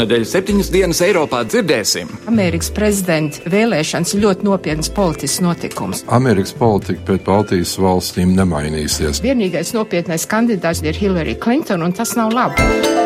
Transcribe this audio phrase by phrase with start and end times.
[0.00, 2.08] Šonadēļ septiņas dienas Eiropā dzirdēsim.
[2.30, 6.00] Amerikas prezidenta vēlēšanas ir ļoti nopietns politisks notikums.
[6.08, 9.20] Amerikas politika pret Baltijas valstīm nemainīsies.
[9.20, 12.99] Vienīgais nopietnais kandidāts ir Hillary Clinton, un tas nav labi.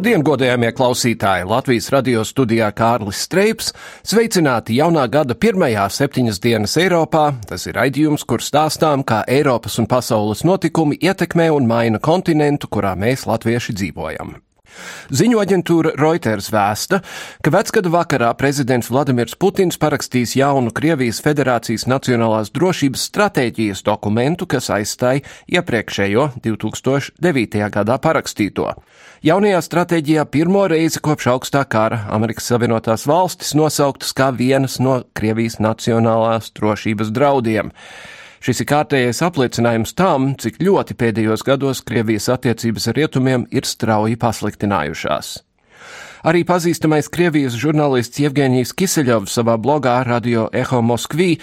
[0.00, 1.44] Labdien, godējamie klausītāji!
[1.44, 3.68] Latvijas radio studijā Kārlis Streips.
[4.00, 7.26] Sveicināti jaunā gada pirmajā septiņas dienas Eiropā.
[7.44, 12.96] Tas ir raidījums, kur stāstām, kā Eiropas un pasaules notikumi ietekmē un maina kontinentu, kurā
[12.96, 14.38] mēs latvieši dzīvojam.
[15.10, 17.00] Ziņu aģentūra Reuters vēsta,
[17.42, 24.70] ka vecgada vakarā prezidents Vladimirs Putins parakstīs jaunu Krievijas Federācijas Nacionālās drošības stratēģijas dokumentu, kas
[24.74, 27.66] aizstāja iepriekšējo 2009.
[27.74, 28.70] gadā parakstīto.
[29.26, 35.58] Jaunajā stratēģijā pirmo reizi kopš augstā kara Amerikas Savienotās valstis nosauktas kā vienas no Krievijas
[35.60, 37.74] nacionālās drošības draudiem.
[38.40, 44.16] Šis ir kārtējais apliecinājums tam, cik ļoti pēdējos gados Krievijas attiecības ar rietumiem ir strauji
[44.16, 45.34] pasliktinājušās.
[46.24, 51.34] Arī pazīstamais Krievijas žurnālists Jevgenijs Kiseļovs savā blogā Radio Eho Moskvī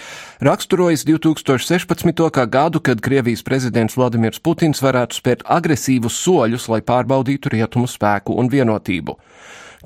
[0.42, 2.22] raksturojas 2016.
[2.34, 8.34] kā gadu, kad Krievijas prezidents Vladimirs Putins varētu spērt agresīvus soļus, lai pārbaudītu rietumu spēku
[8.38, 9.14] un vienotību.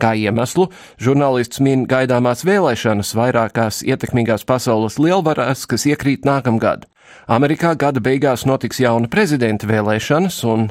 [0.01, 6.89] Kā iemeslu žurnālists min gaidāmās vēlēšanas vairākās ietekmīgās pasaules lielvarās, kas iekrīt nākamgad.
[7.33, 10.71] Amerikā gada beigās notiks jauna prezidenta vēlēšanas, un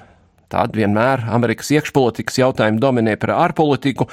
[0.52, 4.10] Tad vienmēr Amerikas iekšpolitikas jautājumi dominē par ārpolitiku,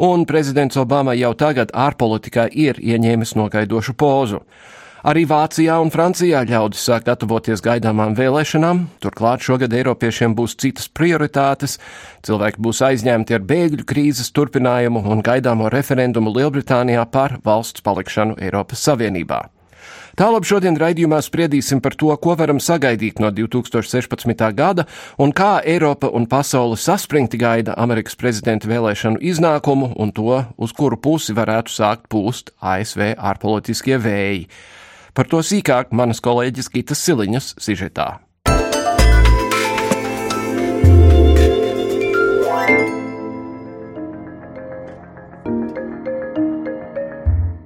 [0.00, 4.40] un prezidents Obama jau tagad ārpolitikā ir ieņēmis nogaidošu pozu.
[5.02, 11.80] Arī Vācijā un Francijā ļaudis sāk gatavoties gaidāmām vēlēšanām, turklāt šogad Eiropiešiem būs citas prioritātes,
[12.24, 18.86] cilvēki būs aizņemti ar bēgļu krīzes turpinājumu un gaidāmo referendumu Lielbritānijā par valsts palikšanu Eiropas
[18.86, 19.42] Savienībā.
[20.18, 24.42] Tālāk šodien raidījumā spriedīsim par to, ko varam sagaidīt no 2016.
[24.56, 24.84] gada
[25.16, 31.00] un kā Eiropa un pasaule saspringti gaida Amerikas prezidenta vēlēšanu iznākumu un to, uz kuru
[31.00, 34.44] pusi varētu sākt pūst ASV ārpolitiskie vēji.
[35.16, 38.10] Par to sīkāk manas kolēģis Gitas Siliņas sižetā.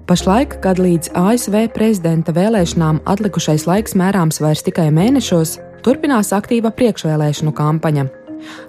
[0.06, 7.50] Pašlaik, kad līdz ASV prezidenta vēlēšanām atlikušais laiks mērāms vairs tikai mēnešos, turpinās aktīva priekšvēlēšanu
[7.50, 8.04] kampaņa.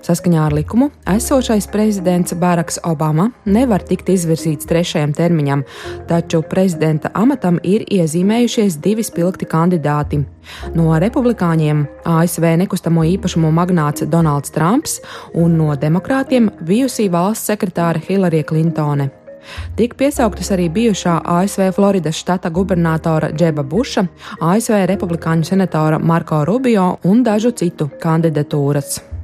[0.02, 5.62] Saskaņā ar likumu esošais prezidents Baraks Obama nevar tikt izvirzīts trešajam termiņam,
[6.09, 10.24] taču prezidenta amatam ir iezīmējušies divi spilgti kandidāti.
[10.74, 14.97] No republikāņiem ASV nekustamo īpašumu magnāts Donalds Trumps
[15.38, 19.12] un no demokrātiem bijusī valsts sekretāre Hillary Clintone.
[19.78, 24.08] Tik piesauktas arī bijušā ASV Floridas štata gubernatora Džeba Buša,
[24.40, 29.16] ASV republikāņu senatora Marko Rubio un dažu citu kandidatūras.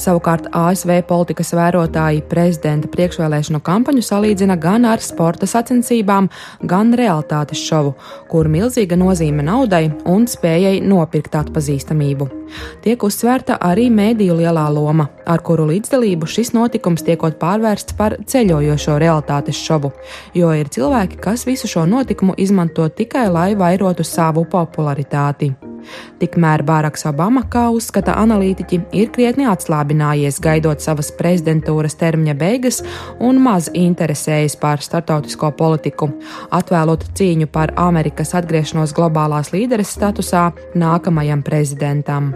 [0.00, 6.30] Savukārt ASV politikas vērotāji prezidenta priekšvēlēšanu kampaņu salīdzina gan ar sporta sacensībām,
[6.68, 7.92] gan realitātes šovu,
[8.30, 12.28] kur milzīga nozīme naudai un spējai nopirkt atpazīstamību.
[12.84, 18.96] Tiek uzsvērta arī mēdīju lielā loma, ar kuru līdzdalību šis notikums tiekot pārvērsts par ceļojošo
[19.02, 19.92] realitātes šovu,
[20.36, 25.52] jo ir cilvēki, kas visu šo notikumu izmanto tikai lai vairotu savu popularitāti.
[26.20, 29.48] Tikmēr Bāraks Obama, kā uzskata analītiķi, ir krietni
[29.82, 32.82] atslābinājies gaidot savas prezidentūras termiņa beigas
[33.20, 36.08] un maz interesējas par startautisko politiku,
[36.50, 42.32] atvēlot cīņu par Amerikas atgriešanos globālās līderes statusā nākamajam prezidentam.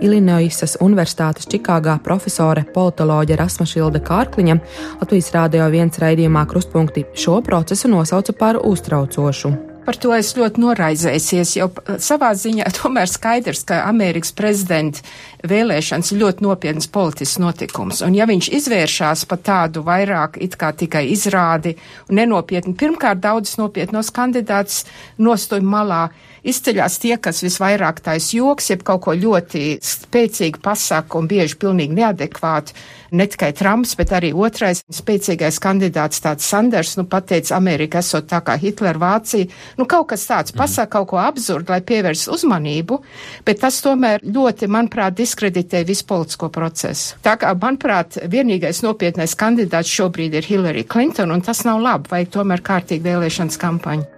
[0.00, 4.58] Ilinoisas Universitātes Čikāgā profesore politoloģe Rasma Šilde Kārkliņa
[5.00, 11.54] Latvijas Rādio viens raidījumā krustpunkti šo procesu nosauca par uztraucošu par to es ļoti noraizēsies,
[11.56, 11.70] jo
[12.04, 15.00] savā ziņā tomēr skaidrs, ka Amerikas prezidenta
[15.48, 18.02] vēlēšanas ir ļoti nopietnas politisks notikums.
[18.04, 21.78] Un ja viņš izvēršās pa tādu vairāk it kā tikai izrādi
[22.10, 24.84] un nenopietni, pirmkārt daudzas nopietnos kandidātus
[25.16, 26.08] nostuj malā
[26.48, 31.96] izceļās tie, kas visvairāk tais joks, jeb kaut ko ļoti spēcīgi pasaka un bieži pilnīgi
[31.96, 32.76] neadekvāti.
[33.10, 38.42] Ne tikai Trumps, bet arī otrais spēcīgais kandidāts tāds Sanders, nu pateica, Amerika esot tā
[38.44, 39.48] kā Hitler, Vācija.
[39.78, 43.00] Nu kaut kas tāds pasaka kaut ko absurdu, lai pievērs uzmanību,
[43.48, 47.16] bet tas tomēr ļoti, manuprāt, diskreditē visu politisko procesu.
[47.24, 52.36] Tā kā, manuprāt, vienīgais nopietnais kandidāts šobrīd ir Hillary Clinton, un tas nav labi, vajag
[52.38, 54.17] tomēr kārtīgi vēlēšanas kampaņu.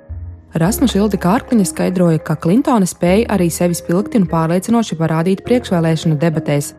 [0.50, 6.72] Rasma Šilde Kārkliņa skaidroja, ka Klintone spēja arī sevi spilgti un pārliecinoši parādīt priekšvēlēšanu debatēs.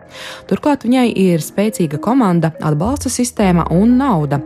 [0.50, 4.42] Turklāt viņai ir spēcīga komanda, atbalsta sistēma un nauda.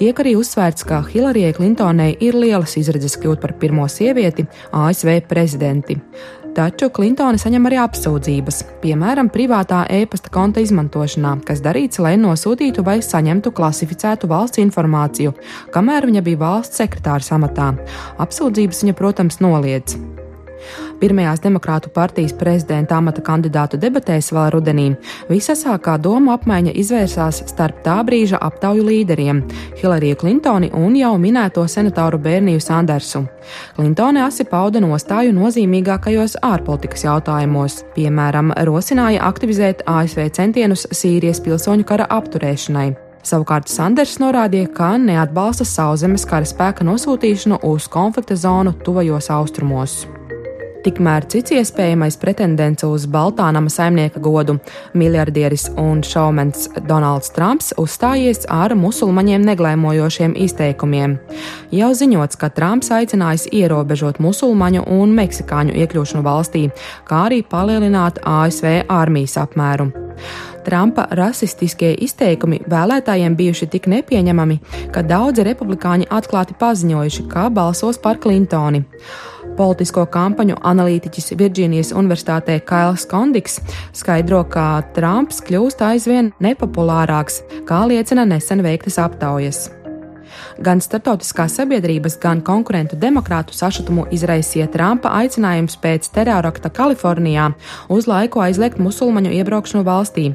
[0.00, 5.98] Tiek arī uzsvērts, ka Hilarijai Klintonai ir lielas izredzes kļūt par pirmo sievieti ASV prezidenti.
[6.52, 12.98] Taču Klintone saņem arī apsūdzības, piemēram, privātā e-pasta konta izmantošanā, kas darīts, lai nosūtītu vai
[13.00, 15.32] saņemtu klasificētu valsts informāciju,
[15.72, 17.72] kamēr viņa bija valsts sekretāra amatā.
[18.20, 19.96] Apsūdzības viņa, protams, noliedz.
[21.00, 24.86] Pirmajās Demokrātu partijas prezidenta amata kandidātu debatēs vēl rudenī
[25.30, 29.42] visasākā doma apmaiņa izvērsās starp tā brīža aptauju līderiem-
[29.80, 33.26] Hillariju Klintoni un jau minēto senatoru Bērniju Sandersu.
[33.76, 42.06] Klintone asi pauda nostāju nozīmīgākajos ārpolitikas jautājumos, piemēram, rosināja aktivizēt ASV centienus Sīrijas pilsoņu kara
[42.06, 42.94] apturēšanai.
[43.22, 50.02] Savukārt Sanders norādīja, ka neatbalsta sauszemes kara spēka nosūtīšanu uz konflikta zonu tuvajos austrumos.
[50.82, 54.56] Tikmēr cits iespējamais pretendents uz Baltānama saimnieka godu-
[54.98, 61.18] miljardieris un šaumens Donalds Trumps uzstājies ar musulmaņiem neglēmojošiem izteikumiem.
[61.70, 66.72] Jau ziņots, ka Trumps aicinājis ierobežot musulmaņu un meksikāņu iekļūšanu valstī,
[67.06, 69.92] kā arī palielināt ASV armijas apmēru.
[70.64, 74.58] Trumpa rasistiskie izteikumi vēlētājiem bijuši tik nepieņemami,
[74.94, 78.84] ka daudzi republikāņi atklāti paziņojuši, ka balsos par Klintoni.
[79.58, 83.60] Politisko kampaņu analītiķis Virģīnijas Universitātē Kails Kondiks
[83.96, 89.68] skaidro, ka Trumps kļūst aizvien nepopulārāks, kā liecina nesen veiktas aptaujas.
[90.62, 97.50] Gan starptautiskās sabiedrības, gan konkurentu demokrātu sašutumu izraisīja Trumpa aicinājums pēc terorakta Kalifornijā
[97.92, 100.28] uz laiku aizliegt musulmaņu iebraukšanu valstī.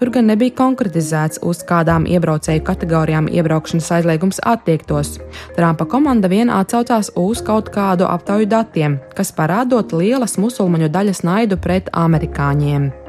[0.00, 5.18] Tur gan nebija konkretizēts, uz kādām iebraucēju kategorijām iebraukšanas aizliegums attiektos.
[5.58, 11.60] Trumpa komanda vien atsaucās uz kaut kādu aptauju datiem, kas parādot lielas musulmaņu daļas naidu
[11.60, 13.01] pret amerikāņiem.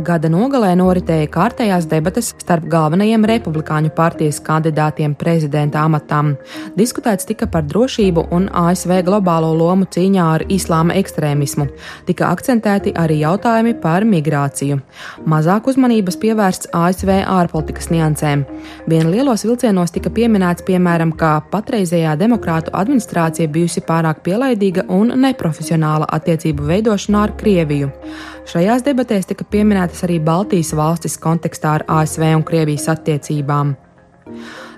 [0.00, 6.30] Gada nogalē noritēja kārtējās debates starp galvenajiem republikāņu partijas kandidātiem prezidenta amatam.
[6.78, 11.66] Diskutēts tika par drošību un ASV globālo lomu cīņā ar islāma ekstrēmismu.
[12.08, 14.80] Tika akcentēti arī jautājumi par migrāciju.
[15.28, 18.46] Mazāk uzmanības pievērsts ASV ārpolitikas niansēm.
[18.88, 26.08] Vien lielos vilcienos tika pieminēts, piemēram, ka patreizējā demokrātu administrācija bijusi pārāk pielaidīga un neprofesionāla
[26.16, 27.92] attiecību veidošanā ar Krieviju.
[28.48, 33.76] Šajās debatēs tika pieminētas arī Baltijas valstis kontekstā ar ASV un Krievijas attiecībām.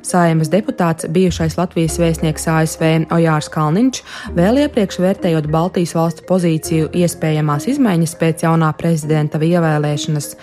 [0.04, 2.82] Saimas deputāts, bijušais Latvijas vēstnieks ASV
[3.14, 4.02] Ojārs Kalniņš,
[4.36, 10.34] vēl iepriekš vērtējot Baltijas valstu pozīciju iespējamās izmaiņas pēc jaunā prezidenta ievēlēšanas,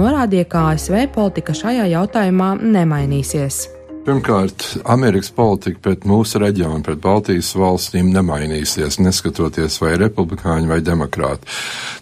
[0.00, 3.79] norādīja, ka ASV politika šajā jautājumā nemainīsies.
[4.00, 11.44] Pirmkārt, Amerikas politika pret mūsu reģionu, pret Baltijas valstīm nemainīsies, neskatoties vai republikāņi vai demokrāti.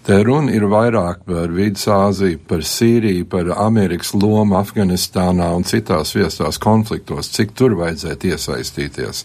[0.06, 6.61] Te runa ir vairāk par Vidusāziju, par Sīriju, par Amerikas lomu Afganistānā un citās viestās
[6.62, 9.25] konfliktos, cik tur vajadzētu iesaistīties.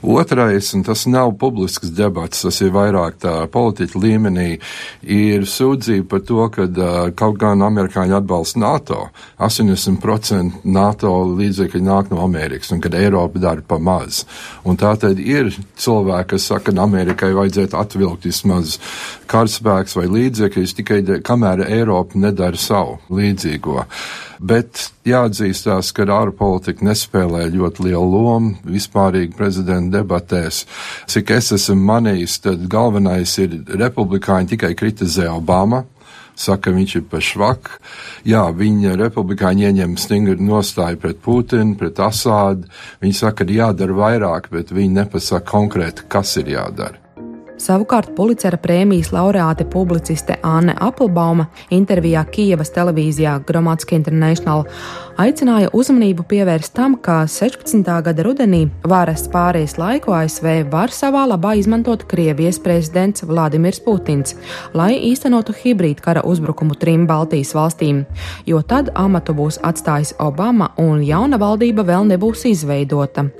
[0.00, 4.48] Otrais, un tas nav publisks debats, tas ir vairāk tā politiķa līmenī,
[5.04, 6.66] ir sūdzība par to, ka
[7.20, 9.00] kaut gan amerikāņi atbalsta NATO,
[9.36, 14.24] 80% NATO līdzekļi nāk no Amerikas un kad Eiropa dara pa maz.
[14.64, 18.78] Un tā tad ir cilvēki, kas saka, ka Amerikai vajadzētu atvilkt vismaz
[19.30, 23.84] karaspēks vai līdzekļus tikai kamēr Eiropa nedara savu līdzīgo.
[24.44, 30.64] Bet jāatzīstās, ka ārpolitika nespēlē ļoti lielu lomu vispārīgi prezidenta debatēs.
[31.10, 35.84] Cik es esmu manījis, tad galvenais ir republikāņi tikai kritizē Obama,
[36.38, 37.78] saka, viņš ir par švaku.
[38.28, 42.68] Jā, viņa republikāņi ieņem stingru nostāju pret Putinu, pret Asādu.
[43.04, 47.03] Viņi saka, ka jādara vairāk, bet viņi nepasaka konkrēti, kas ir jādara.
[47.64, 54.66] Savukārt Pulicera prēmijas laureāte publiciste Anne Applebauma intervijā Kijavas televīzijā Gromatska International
[55.22, 57.86] aicināja uzmanību pievērst tam, ka 16.
[58.04, 64.36] gada rudenī varas pārējais laiku ASV var savā labā izmantot Krievijas prezidents Vladimirs Putins,
[64.76, 68.04] lai īstenotu hibrīd kara uzbrukumu trim Baltijas valstīm,
[68.44, 73.30] jo tad amatu būs atstājis Obama un jauna valdība vēl nebūs izveidota.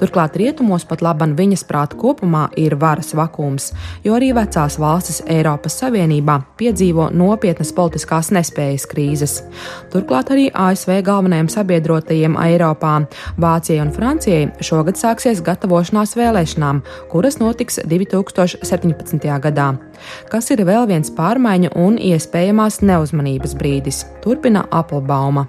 [0.00, 3.70] Turklāt rietumos pat laban viņas prāta kopumā ir varas vakums,
[4.04, 9.38] jo arī vecās valstis Eiropas Savienībā piedzīvo nopietnas politiskās nespējas krīzes.
[9.92, 12.94] Turklāt arī ASV galvenajiem sabiedrotajiem Eiropā,
[13.40, 19.32] Vācijai un Francijai, šogad sāksies gatavošanās vēlēšanām, kuras notiks 2017.
[19.46, 19.72] gadā
[20.32, 25.46] kas ir vēl viens pārmaiņu un iespējamās neuzmanības brīdis, turpina Applebauma.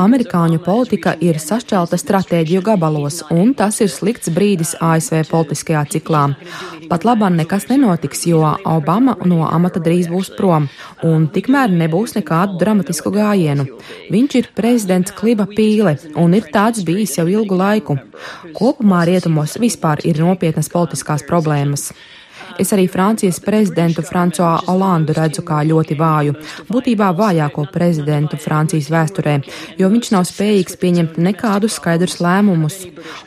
[0.00, 6.22] Amerikāņu politika ir sašķelta stratēģiju gabalos, un tas ir slikts brīdis ASV politiskajā ciklā.
[6.88, 10.70] Pat labāk nekas nenotiks, jo Obama no amata drīz būs prom,
[11.04, 13.68] un tikmēr nebūs nekādu dramatisku gājienu.
[14.12, 17.98] Viņš ir prezidents kliba pīle, un ir tāds bijis jau ilgu laiku.
[18.56, 21.90] Kopumā rietumos vispār ir nopietnas politiskas problēmas.
[22.60, 26.34] Es arī Francijas prezidentu Francoā Olandu redzu kā ļoti vāju,
[26.68, 29.38] būtībā vājāko prezidentu Francijas vēsturē,
[29.80, 32.82] jo viņš nav spējīgs pieņemt nekādus skaidrus lēmumus.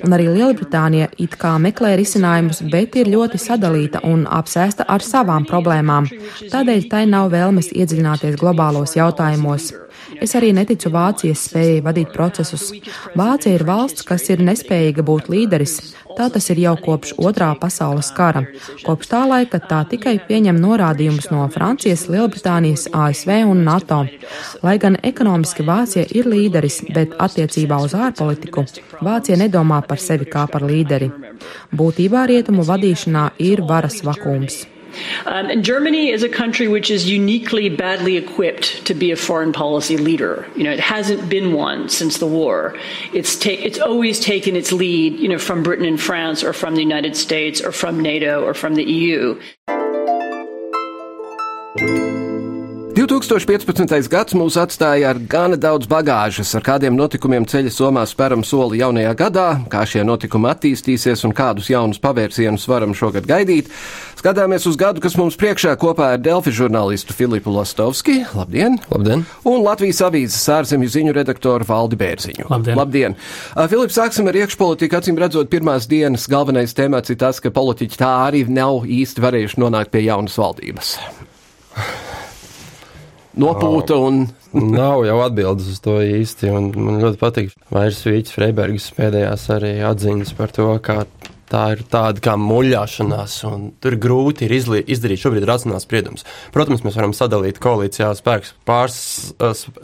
[0.05, 5.47] Un arī Lielbritānija it kā meklē risinājumus, bet ir ļoti sadalīta un apsēsta ar savām
[5.49, 6.11] problēmām.
[6.51, 9.73] Tādēļ tai nav vēlmes iedziļināties globālos jautājumos.
[10.21, 12.69] Es arī neticu Vācijas spējai vadīt procesus.
[13.17, 15.79] Vācija ir valsts, kas ir nespējīga būt līderis.
[16.15, 18.45] Tā tas ir jau kopš otrā pasaules kara.
[18.85, 24.03] Kopš tā laika tā tikai pieņem norādījumus no Francijas, Lielbritānijas, ASV un NATO.
[24.63, 28.63] Lai gan ekonomiski Vācija ir līderis, bet attiecībā uz ārpolitiku
[29.03, 31.11] Vācija nedomā par sevi kā par līderi.
[31.75, 34.63] Būtībā rietumu vadīšanā ir varas vakums.
[35.25, 39.53] Um, and Germany is a country which is uniquely badly equipped to be a foreign
[39.53, 40.47] policy leader.
[40.55, 42.77] You know, it hasn't been one since the war.
[43.13, 46.75] It's ta- it's always taken its lead, you know, from Britain and France or from
[46.75, 49.39] the United States or from NATO or from the EU.
[52.95, 54.07] 2015.
[54.07, 59.11] gads mūs atstāja ar gana daudz bagāžas, ar kādiem notikumiem ceļa somā speram soli jaunajā
[59.19, 63.67] gadā, kā šie notikumi attīstīsies un kādus jaunus pavērsienus varam šogad gaidīt.
[64.15, 68.21] Skatāmies uz gadu, kas mums priekšā kopā ar Delfi žurnālistu Filipu Lastovski.
[68.31, 68.79] Labdien!
[68.87, 69.27] Labdien!
[69.43, 72.47] Un Latvijas avīzes ārzemju ziņu redaktoru Valdi Bērziņu.
[72.47, 72.79] Labdien!
[72.79, 73.19] Labdien.
[73.75, 75.01] Filips, sāksim ar iekšpolitiku.
[75.03, 79.65] Acīm redzot, pirmās dienas galvenais temats ir tas, ka politiķi tā arī nav īsti varējuši
[79.67, 80.95] nonākt pie jaunas valdības
[83.41, 84.25] nopūta un.
[84.55, 90.31] Nav jau atbildes uz to īsti, man ļoti patīk Vairs Vīķis Freibergs pēdējās arī atziņas
[90.37, 91.01] par to, kā
[91.49, 96.25] tā ir tāda kā muļāšanās, un tur grūti ir izli, izdarīt šobrīd racionāls spriedums.
[96.55, 98.97] Protams, mēs varam sadalīt koalīcijā spēkus, pāris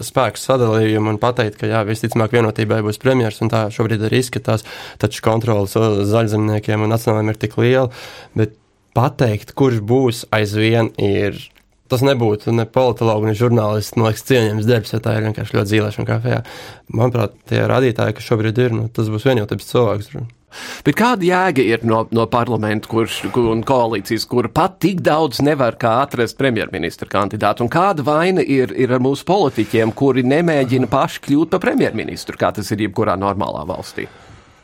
[0.08, 4.65] spēku sadalījumu un pateikt, ka jā, visticamāk vienotībai būs premjers, un tā šobrīd arī izskatās,
[5.01, 7.89] taču kontrolas zaļzemniekiem un nacionāliem ir tik liela,
[8.38, 8.58] bet
[8.98, 11.38] pateikt, kurš būs aizvien ir
[11.92, 15.76] tas nebūtu ne politologs, ne žurnālists, man liekas, cienījams darbs, ja tā ir vienkārši ļoti
[15.76, 16.44] zīlēšana kafejā.
[16.96, 20.16] Manuprāt, tie rādītāji, kas šobrīd ir, nu, tas būs vienotības cilvēks.
[20.84, 25.40] Bet kāda jēga ir no, no parlamenta kurš, kur, un koalīcijas, kur pat tik daudz
[25.46, 27.64] nevar kā atrast premjerministra kandidātu?
[27.66, 32.52] Un kāda vaina ir, ir ar mūsu politiķiem, kuri nemēģina paši kļūt par premjerministru, kā
[32.58, 34.10] tas ir jebkurā normālā valstī?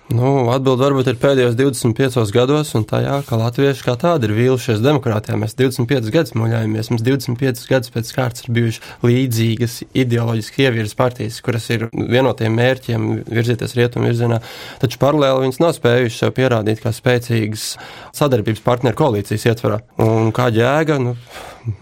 [0.07, 4.79] Nu, Atbilde varbūt ir pēdējos 25 gados, un tajā, ka latvieši kā tādi ir vīlušies
[4.79, 5.35] demokrātijā.
[5.35, 11.41] Mēs 25 gadus muļājamies, mums 25 gadus pēc kārtas ir bijušas līdzīgas ideoloģiski ievirzes partijas,
[11.43, 14.39] kuras ir vienotiem mērķiem virzīties rietumu virzienā,
[14.79, 17.67] taču paralēli viņas nav spējušas sev pierādīt kā spēcīgas
[18.15, 19.83] sadarbības partneru koalīcijas ietvarā.
[20.07, 21.17] Un kā jēga, nu,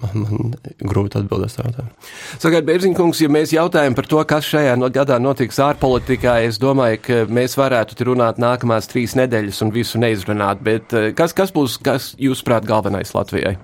[0.01, 1.93] man, man grūti atbildēt uz jautājumu.
[2.41, 7.21] Sakiet, Bērziņkungs, ja mēs jautājam par to, kas šajā gadā notiks ārpolitikā, es domāju, ka
[7.31, 12.13] mēs varētu runāt nākamās trīs nedēļas un visu neizrunāt, bet eh, kas, kas būs, kas
[12.21, 13.55] jūsuprāt, galvenais Latvijai?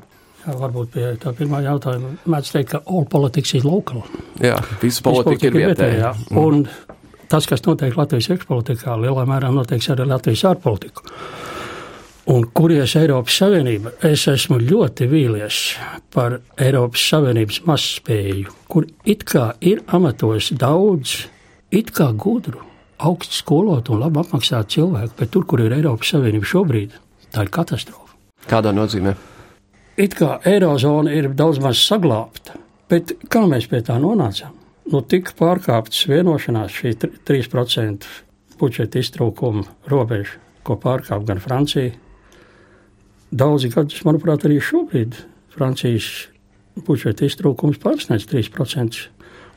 [0.42, 4.01] Jā, varbūt pie tā pirmā jautājuma mēdz teikt, ka all politics is local.
[4.42, 6.16] Jā, visa politika ir vietējā.
[6.32, 6.40] Mm.
[6.42, 6.63] Un
[7.30, 11.06] tas, kas notiek Latvijas iekšpolitikā, lielā mērā noteiks arī Latvijas ārpolitiku.
[12.30, 15.56] Un kuries Eiropas Savienība, es esmu ļoti vīlies
[16.13, 21.16] par Eiropas Savienības mazspēju, kur it kā ir amatos daudz,
[21.74, 22.62] it kā gudru,
[23.01, 26.94] augstu skolotu un labi apmaksātu cilvēku, bet tur, kur ir Eiropas Savienība šobrīd,
[27.34, 28.13] tā ir katastrofa.
[28.51, 29.16] Kādā nozīmē?
[29.98, 32.60] It kā Eirozona ir daudz maz saglabāta,
[32.90, 34.54] bet kā mēs pie tā nonācām?
[34.94, 36.94] Nu, tika pārkāptas vienošanās šī
[37.25, 38.06] 3%
[38.62, 41.98] budžeta iztrūkuma robeža, ko pārkāp gan Francija.
[43.32, 45.16] Daudzi gadus, manuprāt, arī šobrīd
[45.56, 46.28] Francijas
[46.84, 49.06] budžeta iztrūkums pārsniedz 3%,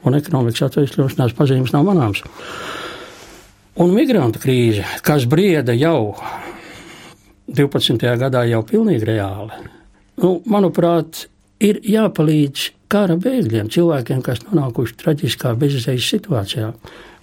[0.07, 2.23] un ekonomikas atvesļošanās pazīmes nav manāmas.
[3.83, 6.15] Un migrantu krīze, kas brieda jau
[7.51, 7.99] 12.
[8.21, 9.65] gadā, jau pilnīgi reāli,
[10.23, 11.27] nu, manuprāt,
[11.59, 16.71] ir jāpalīdz kara bēgļiem, cilvēkiem, kas nonākuši traģiskā bezizējas situācijā.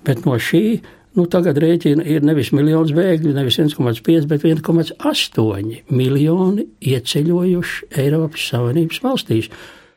[0.03, 0.81] Bet no šī
[1.17, 9.03] nu, tagad rēķina ir nevis miljons bēgļu, nevis 1,5, bet 1,8 miljoni ieceļojuši Eiropas Savienības
[9.03, 9.51] valstīs.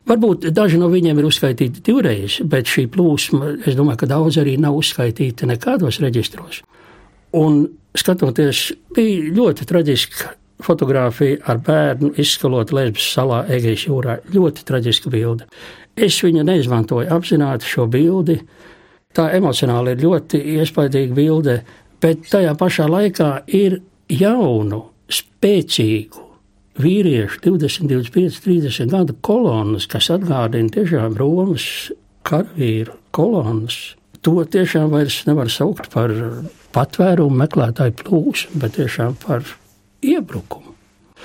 [0.05, 4.59] Varbūt daži no viņiem ir uzskaitīti divreiz, bet šī plūsma, es domāju, ka daudz arī
[4.61, 6.61] nav uzskaitīti nekādos reģistros.
[7.41, 7.63] Un
[7.97, 14.19] skatoties, bija ļoti traģiska fotografija ar bērnu izskalot Lesbas salā Egejas jūrā.
[14.35, 15.49] Ļoti traģiska bilde.
[15.97, 18.41] Es viņu neizmantoju apzināti šo bildi.
[19.15, 21.59] Tā emocionāli ir ļoti iespaidīga bilde,
[22.03, 23.79] bet tajā pašā laikā ir
[24.11, 26.25] jaunu, spēcīgu,
[26.83, 31.69] vīriešu 20, 25, 30 gadu kolonas, kas atgādina tiešām Romas
[32.27, 33.95] karavīru kolonas.
[34.25, 36.13] To tiešām vairs nevar saukt par
[36.75, 39.47] patvērumu meklētāju plūsmu, bet tiešām par
[40.03, 40.74] iebrukumu.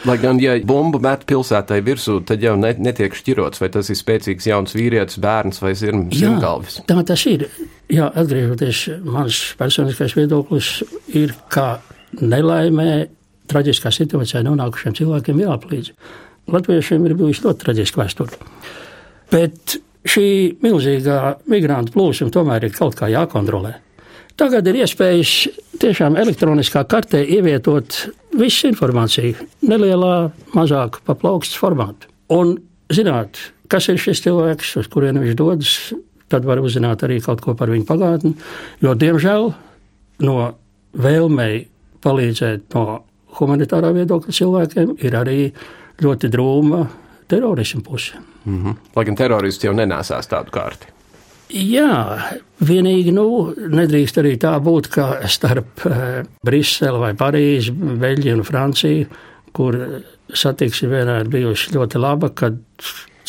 [0.07, 3.97] Lai gan, ja bumbu met pilsētai virsū, tad jau ne, netiek šķirots, vai tas ir
[3.99, 6.79] spēcīgs jauns vīrietis, bērns vai zirngalvis.
[6.87, 7.49] Tā tas ir.
[7.91, 10.71] Jā, atgriežoties, mans personiskais viedoklis
[11.17, 11.81] ir, ka
[12.21, 13.09] nelaimē
[13.49, 15.91] traģiskā situācijā nonākušiem cilvēkiem jāpalīdz.
[16.53, 18.39] Latviešiem ir bijusi ļoti traģiska vēsture.
[19.33, 19.77] Bet
[20.07, 20.29] šī
[20.63, 21.19] milzīgā
[21.51, 23.75] migrantu plūsma tomēr ir kaut kā jākontrolē.
[24.39, 25.31] Tagad ir iespējas
[25.81, 27.95] tiešām elektroniskā kartē ievietot
[28.39, 29.35] visu informāciju,
[29.67, 32.07] nelielā, mazāk pa plaukstas formātu.
[32.31, 32.53] Un
[32.93, 33.35] zināt,
[33.67, 35.73] kas ir šis cilvēks, uz kurien viņš dodas,
[36.31, 38.31] tad var uzzināt arī kaut ko par viņu pagātni.
[38.79, 39.49] Jo, diemžēl,
[40.23, 40.35] no
[40.95, 41.65] vēlmei
[42.05, 42.85] palīdzēt no
[43.41, 45.39] humanitārā viedokļa cilvēkiem ir arī
[45.99, 46.85] ļoti drūma
[47.27, 48.15] terorismu puse.
[48.45, 48.79] Mm -hmm.
[48.95, 50.98] Lai gan teroristi jau nenēsās tādu kārti.
[51.49, 51.93] Jā,
[52.61, 53.25] vienīgi nu,
[53.57, 59.07] nedrīkst arī tā būt, ka starp uh, Briseli vai Parīzi, Beļģiju un Franciju,
[59.57, 59.77] kur
[60.29, 62.59] satiksme vienmēr bijusi ļoti laba, kad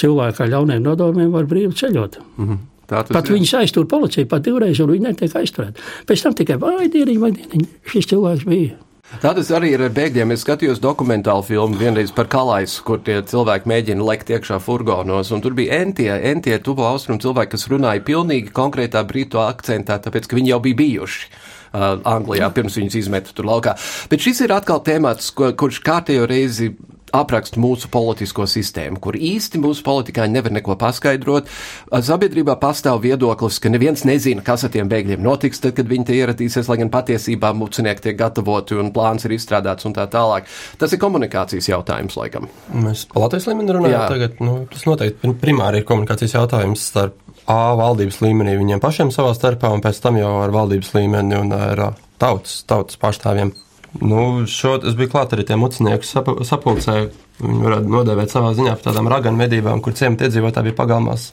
[0.00, 2.20] cilvēki ar ļauniem nodomiem var brīvi ceļot.
[2.36, 2.66] Mm -hmm.
[2.90, 5.80] Tātad, pat viņus aiztur policija, pat divreiz, un viņi netiek aizturēti.
[6.06, 8.74] Pēc tam tikai vai dieniņ, vai dieniņ, šis cilvēks bija
[9.18, 10.30] Tā tas arī ir ar bēgļiem.
[10.30, 15.56] Es skatījos dokumentālu filmu vienreiz par kalais, kur tie cilvēki mēģina lekt iekšā furgonos, tur
[15.58, 20.52] bija entie, entie tuvo austrumu cilvēki, kas runāja pilnīgi konkrētā brītu akcentā, tāpēc, ka viņi
[20.52, 21.26] jau bija bijuši.
[21.70, 23.76] Uh, Anglijā pirms viņus izmeta tur laukā.
[24.10, 26.72] Bet šis ir atkal temats, ko, kurš kārtējo reizi
[27.16, 31.50] apraksta mūsu politisko sistēmu, kur īsti mūsu politikāņi nevar neko paskaidrot.
[31.90, 36.18] Sabiedrībā pastāv viedoklis, ka neviens nezina, kas ar tiem bēgļiem notiks, tad, kad viņi te
[36.18, 40.48] ieradīsies, lai gan patiesībā mucinieki tiek gatavoti un plāns ir izstrādāts un tā tālāk.
[40.80, 42.50] Tas ir komunikācijas jautājums, laikam.
[42.74, 47.18] Mēs Latvijas līmenī runājam tagad, nu, tas noteikti primāri ir komunikācijas jautājums starp
[47.50, 51.50] A valdības līmenī viņiem pašiem savā starpā un pēc tam jau ar valdības līmeni un
[51.56, 51.82] ar
[52.20, 53.50] tautas, tautas pārstāvjiem.
[53.98, 56.06] Nu, šo, es biju klāt arī tiem mucinieku
[56.46, 57.00] sapulcē.
[57.40, 61.30] Viņi varētu nodēvēt savā ziņā par tādām raganu medībām, kur ciemata iedzīvotāji bija pagalmās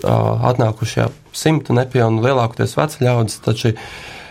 [0.00, 3.74] atnākušie simtu nepilnu, lielākoties veci ļaudis, taču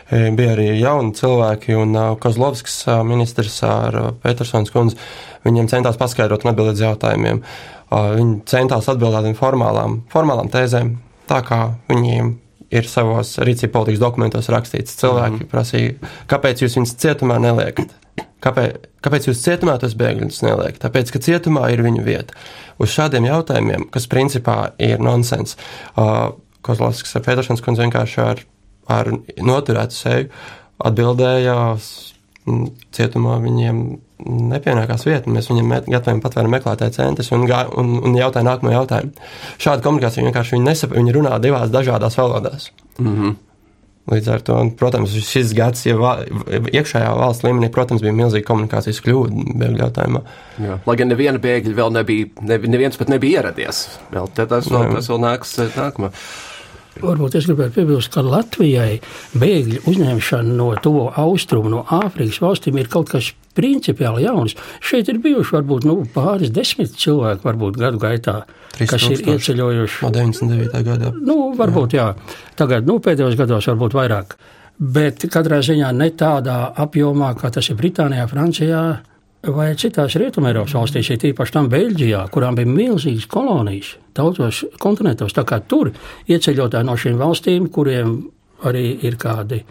[0.10, 5.00] bija arī jauni cilvēki, un Kozlovskis ministrs ar Petersons kundzi,
[5.46, 7.44] viņiem centās paskaidrot un atbildēt jautājumiem.
[7.94, 10.96] Viņi centās atbildēt formālām, formālām tēzēm,
[11.30, 12.34] tā kā viņiem
[12.74, 14.98] ir savos rīcību politikas dokumentos rakstīts.
[15.00, 15.50] Cilvēki mm.
[15.52, 17.94] prasīja, kāpēc jūs viņus cietumā neliekat?
[18.44, 20.82] Kāpēc, kāpēc jūs cietumā tos bēgļus neliekat?
[20.84, 22.36] Tāpēc, ka cietumā ir viņu vieta.
[22.82, 25.56] Uz šādiem jautājumiem, kas principā ir nonsens,
[25.96, 26.34] uh,
[26.64, 28.42] Kozlovskis ar Petersons kundzi vienkārši ar,
[28.92, 29.10] ar
[29.44, 30.30] noturētu seju
[30.84, 31.56] atbildēja,
[32.96, 33.84] cietumā viņiem
[34.26, 35.32] nepienākās vieta.
[35.32, 39.32] Mēs viņam gatavojam patvērumu meklētāju centrus un, un, un jautāju nākamo jautājumu.
[39.62, 42.72] Šāda komunikācija vienkārši viņi nesaprot, viņi runā divās dažādās valodās.
[43.00, 43.36] Mm -hmm.
[44.12, 45.96] Līdz ar to, protams, šis gads jau
[46.52, 50.22] iekšējā valsts līmenī, protams, bija milzīga komunikācijas kļūda bēgļu jautājumā.
[50.60, 50.80] Jā.
[50.86, 52.26] Lai gan neviena bēgļa vēl nebija,
[52.68, 53.86] neviens pat nebija ieradies.
[54.12, 56.12] Vēl tas, vēl, tas vēl nāks nākamā.
[57.02, 59.00] Varbūt es gribētu piebilst, ka Latvijai
[59.40, 64.56] bēgļu uzņemšana no tuvo austrumu, no Āfrikas valstīm ir kaut kas principiāli jauns.
[64.84, 68.36] Šeit ir bijuši varbūt nu, pāris desmit cilvēki, varbūt gadu gaitā,
[68.78, 70.04] kas ir ieceļojuši.
[70.06, 70.84] No 99.
[70.90, 71.14] gadā.
[71.18, 72.12] Nu, varbūt jā.
[72.14, 72.36] jā.
[72.60, 74.38] Tagad, nu, pēdējos gados varbūt vairāk.
[74.94, 78.84] Bet katrā ziņā ne tādā apjomā, kā tas ir Britānijā, Francijā,
[79.52, 85.36] vai citās Rietumēropas valstīs, ir īpaši tam Beļģijā, kurām bija milzīgas kolonijas daudzos kontinentos.
[85.36, 85.92] Tā kā tur
[86.32, 88.16] ieceļotāji no šīm valstīm, kuriem
[88.64, 89.64] arī ir kādi,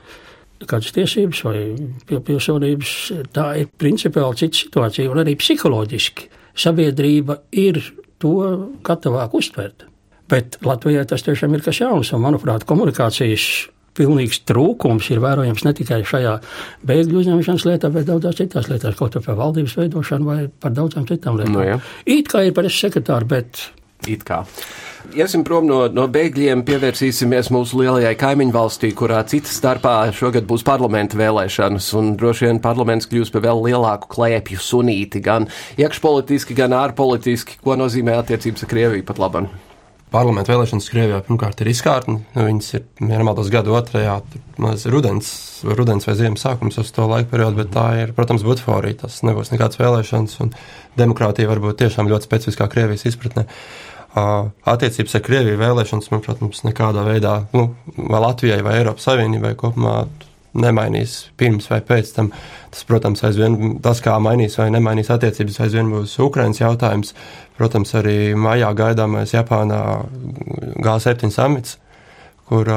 [0.68, 1.62] kādas tiesības vai
[2.10, 2.96] pilsonības,
[3.32, 6.28] tā ir principiāli cita situācija, un arī psiholoģiski
[6.62, 7.80] sabiedrība ir
[8.22, 8.36] to
[8.84, 9.86] gatavāk uztvert.
[10.30, 13.48] Bet Latvijai tas tiešām ir kas jauns, un manuprāt, komunikācijas
[13.98, 16.38] pilnīgs trūkums ir vērojams ne tikai šajā
[16.88, 21.06] bēgļu uzņemšanas lietā, bet daudzās citās lietās, kaut arī par valdības veidošanu vai par daudzām
[21.10, 21.54] citām lietām.
[21.54, 21.78] No, nu jā.
[22.18, 23.68] It kā ir par sekretāru, bet
[24.10, 24.42] It kā.
[25.14, 30.64] Iesim prom no, no bēgļiem, pievērsīsimies mūsu lielajai kaimiņu valstī, kurā citas starpā šogad būs
[30.66, 36.74] parlamenta vēlēšanas, un droši vien parlaments kļūs par vēl lielāku klēpju sunīti, gan iekšpolitiski, gan
[36.78, 39.50] ārpolitiski, ko nozīmē attiecības ar Krieviju pat labam.
[40.12, 42.18] Parlamenta vēlēšanas Krievijā pirmkārt ir izkārtni.
[42.34, 44.18] Nu, viņas ir vienmēr gada otrajā,
[44.92, 45.30] rudens,
[45.64, 48.98] rudens vai ziemas sākums uz to laika periodu, bet tā ir, protams, butforija.
[49.06, 50.52] Tas nebūs nekāds vēlēšanas, un
[51.00, 53.46] demokrātija var būt tiešām ļoti specifiskā Krievijas izpratnē.
[54.12, 60.02] Attiecības ar Krieviju vēlēšanas, man, protams, nekādā veidā, nu, vai Latvijai vai Eiropas Savienībai kopumā
[60.58, 62.32] nemainīs pirms vai pēc tam.
[62.72, 67.14] Tas, protams, aizvien tas, kā mainīs vai nemainīs attiecības, aizvien būs Ukrainas jautājums.
[67.58, 69.80] Protams, arī maijā gaidāmais Japānā
[70.82, 71.76] G7 samits,
[72.48, 72.70] kur,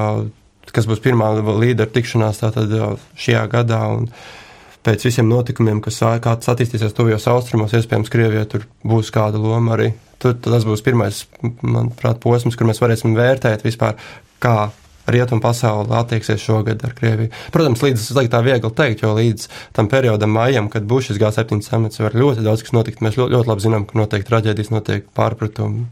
[0.71, 2.73] kas būs pirmā līdera tikšanās tātad
[3.15, 3.83] šajā gadā.
[3.95, 4.09] Un,
[4.85, 9.95] pēc visiem notikumiem, kas kāds attīstīsies tuvajos austrumos, iespējams, Krievijai tur būs kāda loma arī
[10.21, 11.25] Tur, tas būs pirmais,
[11.61, 13.97] manuprāt, posms, kur mēs varēsim vērtēt vispār,
[14.41, 14.71] kā
[15.11, 17.31] rietumu pasaule attieksies šogad ar Krieviju.
[17.53, 21.61] Protams, līdz tas tā viegli teikt, jo līdz tam periodam, maijam, kad būs šis G7
[21.65, 23.03] samits, var ļoti daudz kas notikt.
[23.05, 25.85] Mēs ļoti, ļoti labi zinām, ka notiek traģēdijas, notiek pārpratumi,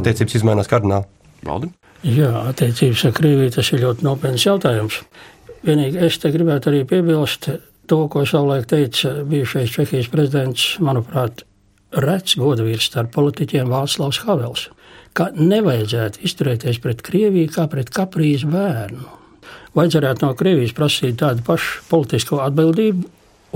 [0.00, 1.08] attiecības izmainās kardināli.
[1.46, 1.70] Valdi?
[2.06, 5.02] Jā, attiecības ar Krieviju tas ir ļoti nopietns jautājums.
[5.66, 7.50] Vienīgi es te gribētu arī piebilst
[7.90, 11.42] to, ko savulaik teica bijušais Čehijas prezidents, manuprāt,
[12.04, 14.68] rets godavīrs starp politiķiem Vāclavs Havels,
[15.18, 19.06] ka nevajadzētu izturēties pret Krieviju kā pret kaprīzu bērnu.
[19.78, 23.04] Vajadzētu no Krievijas prasīt tādu pašu politisko atbildību,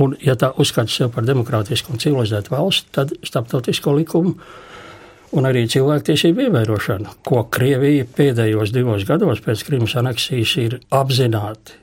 [0.03, 4.37] un, ja tā uzskata sev par demokrātisku un civilizētu valsti, tad starptautisko likumu
[5.33, 11.79] un arī cilvēktiesību ievērošanu, ko Krievija pēdējos divos gados pēc Krimas aneksijas ir apzināti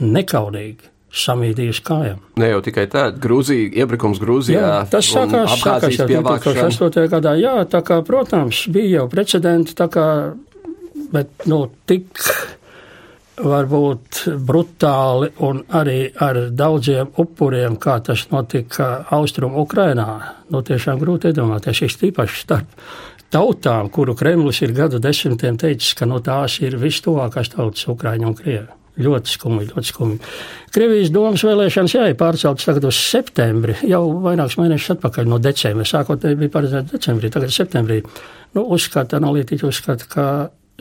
[0.00, 2.18] nekaunīgi samīdījusi kājām.
[2.40, 4.60] Ne jau tikai tā, Grūzija, iebrukums Grūzijā.
[4.60, 7.06] Jā, tas sākās, sākās jau 2008.
[7.12, 7.36] gadā.
[7.40, 10.06] Jā, tā kā, protams, bija jau precedenti, tā kā,
[11.14, 12.20] bet, nu, tik
[13.36, 20.08] varbūt brutāli un arī ar daudziem upuriem, kā tas notika Austrum Ukrainā,
[20.52, 22.80] nu, tiešām grūti iedomāties, ir tīpaši starp
[23.32, 28.36] tautām, kuru Kremlis ir gadu desmitiem teicis, ka no tās ir vistuvākās tautas Ukraiņa un
[28.38, 28.72] Krievi.
[28.96, 30.18] Ļoti skumji, ļoti skumji.
[30.72, 35.84] Krievijas domas vēlēšanas jā, ir pārceltas tagad uz septembri, jau vairākus mēnešus atpakaļ no decembra.
[35.88, 37.98] Sākotnēji bija paredzēts decembrī, tagad septembrī.
[38.56, 40.26] Nu, uzskata, analītiķi uzskata, ka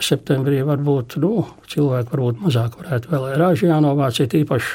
[0.01, 4.71] septembrī varbūt nu, cilvēki varbūt mazāk varētu vēl rāžu jānovāc, ir īpaši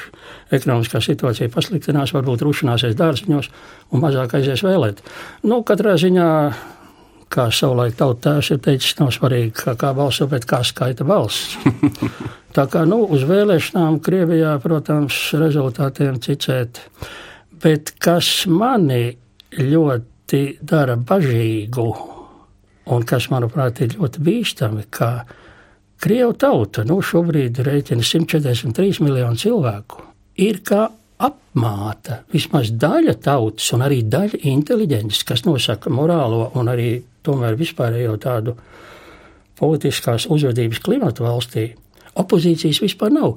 [0.57, 3.49] ekonomiskā situācija pasliktinās, varbūt rušināsies dārziņos
[3.93, 5.01] un mazāk aizies vēlēt.
[5.45, 6.29] Nu, katrā ziņā
[7.31, 11.55] kā savulaik tautās ir teicis, nav svarīgi, kā, kā balso, bet kā skaita balss.
[12.55, 16.81] Tā kā nu, uz vēlēšanām Krievijā, protams, rezultātiem cicēt,
[17.63, 19.05] bet kas mani
[19.55, 21.87] ļoti dara bažīgu
[22.91, 25.13] un kas, manuprāt, ir ļoti bīstami, ka
[26.01, 30.01] Krievu tauta, nu šobrīd rēķina 143 miljonu cilvēku,
[30.41, 30.87] ir kā
[31.21, 38.17] apmāta vismaz daļa tautas un arī daļa inteliģences, kas nosaka morālo un arī tomēr vispārējo
[38.21, 38.55] tādu
[39.61, 41.67] politiskās uzvedības klimatu valstī,
[42.17, 43.35] opozīcijas vispār nav.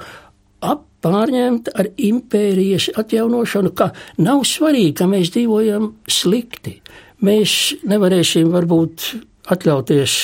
[1.05, 3.91] Pārņemta ar impērijas atjaunošanu, ka
[4.25, 6.79] nav svarīgi, ka mēs dzīvojam slikti.
[7.25, 9.11] Mēs nevarēsim varbūt
[9.53, 10.15] atļauties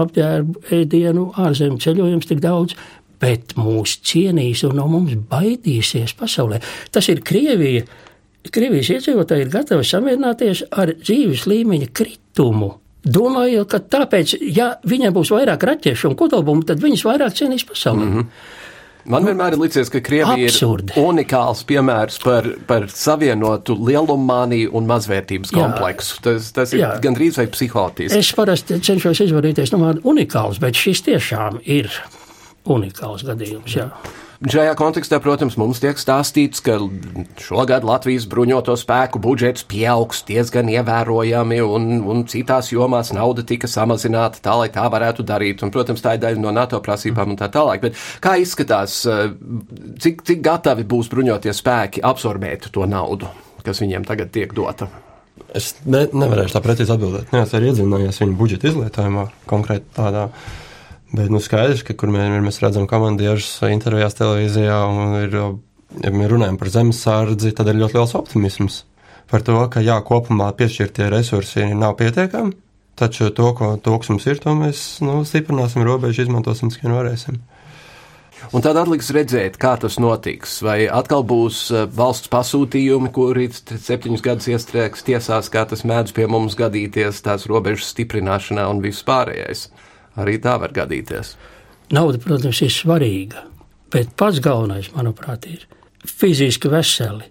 [0.00, 2.78] apģērbu, ēdienu, ārzemju ceļojumus tik daudz,
[3.20, 6.62] bet mūs cienīs un no mums baidīsies pasaulē.
[6.90, 7.84] Tas ir Krievija.
[8.50, 15.30] Krievijas iedzīvotāji ir gatavi samierināties ar dzīves līmeņa kritumu Domāju, ka tāpēc, ja viņiem būs
[15.32, 18.04] vairāk raķešu un kodolbumbu, tad viņas vairāk cienīs pasaulē.
[18.04, 18.26] Mm -hmm.
[19.10, 20.92] Man vienmēr ir licies, ka Krievija Absurdi.
[20.96, 26.16] ir unikāls piemērs par, par savienotu lielumāniju un mazvērtības kompleksu.
[26.16, 27.00] Jā, tas, tas ir jā.
[27.00, 28.16] gandrīz vai psihotisks.
[28.16, 31.88] Es parasti cenšos izvairīties no vārda unikāls, bet šis tiešām ir
[32.70, 33.76] unikāls gadījums.
[33.76, 33.90] Jā.
[34.40, 36.78] Šajā kontekstā, protams, mums tiek stāstīts, ka
[37.44, 44.40] šogad Latvijas bruņoto spēku budžets pieaugs diezgan ievērojami, un, un citās jomās nauda tika samazināta
[44.40, 45.60] tā, lai tā varētu darīt.
[45.60, 47.84] Un, protams, tā ir daļa no NATO prasībām un tā tālāk.
[47.84, 49.02] Bet kā izskatās,
[50.00, 53.28] cik, cik gatavi būs bruņotie spēki absorbēt to naudu,
[53.66, 54.88] kas viņiem tagad tiek dota?
[55.52, 57.28] Es ne, nevarēšu tā precīzi atbildēt.
[57.34, 60.30] Nē, es arī iedzinājies viņu budžeta izlietojumā, konkrēti tādā
[61.10, 65.36] Bet nu, skaidrs, ka kur mēs, mēs redzam komandierus intervijās televīzijā un ir,
[66.04, 68.84] ja mēs runājam par zemesardzi, tad ir ļoti liels optimisms
[69.30, 72.56] par to, ka jā, kopumā piešķirtie resursi nav pietiekami,
[72.98, 76.96] taču to, ko, to, kas mums ir, to mēs nu, stiprināsim robežu, izmantosim, cik vien
[76.98, 77.38] varēsim.
[78.56, 80.56] Un tad atliks redzēt, kā tas notiks.
[80.64, 86.26] Vai atkal būs uh, valsts pasūtījumi, kuri septiņus gadus iestrēgs tiesās, kā tas mēdz pie
[86.30, 89.68] mums gadīties, tās robežas stiprināšanā un viss pārējais.
[90.20, 91.34] Arī tā var gadīties.
[91.94, 93.44] Nauda, protams, ir svarīga,
[93.90, 95.66] bet pats galvenais, manuprāt, ir
[96.06, 97.26] fiziski veseli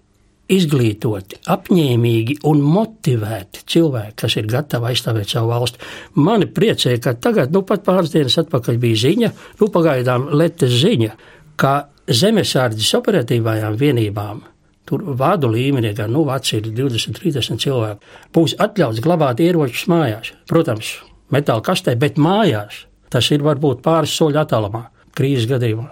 [0.50, 5.82] izglītoti, apņēmīgi un motivēti cilvēki, kas ir gatavi aizstāvēt savu valsti.
[6.18, 11.12] Mani priecē, ka tagad, nu pat pāris dienas atpakaļ bija ziņa, nu pagaidām letes ziņa,
[11.60, 11.74] ka
[12.10, 14.42] zemesārdzes operatīvajām vienībām
[14.90, 20.32] tur vādu līmenī, gan nu, veci ir 20, 30 cilvēki, būs atļauts glabāt ieročus mājās.
[20.50, 20.96] Protams,
[21.34, 24.84] metāla kastē, bet mājās tas ir varbūt pāris soļu attālumā
[25.16, 25.88] krīzes gadījumā.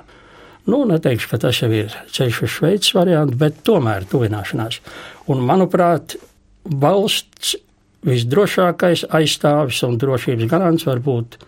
[0.68, 4.82] Nu, neteikšu, ka tas jau ir ceļš uz Šveices variantu, bet tomēr tuvināšanās.
[5.32, 6.18] Un, manuprāt,
[6.68, 7.54] valsts
[8.06, 11.38] visdrošākais aizstāvis un drošības garants var būt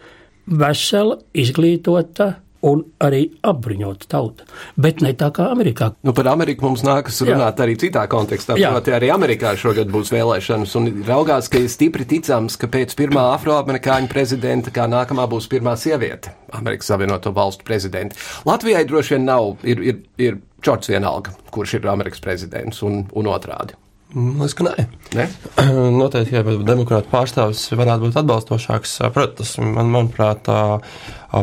[0.51, 2.33] vesela, izglītota
[2.67, 4.47] un arī apbruņota tauta.
[4.81, 5.91] Bet ne tā kā Amerikā.
[6.07, 7.67] Nu, par Ameriku mums nākas runāt Jā.
[7.67, 8.59] arī citā kontekstā.
[8.61, 13.31] Proti, arī Amerikā šogad būs vēlēšanas, un raugās, ka ir stipri ticams, ka pēc pirmā
[13.37, 18.19] afroamerikāņu prezidenta, kā nākamā būs pirmā sieviete, Amerikas Savienoto Valstu prezidenta.
[18.49, 23.33] Latvijai droši vien nav, ir, ir, ir čorts vienalga, kurš ir Amerikas prezidents un, un
[23.33, 23.80] otrādi.
[24.11, 24.85] Liekas, ka nē.
[25.15, 25.27] Ne?
[26.01, 28.97] Noteikti, ja demokrāta pārstāvis varētu būt atbalstošāks.
[29.15, 30.51] Protams, man, manuprāt,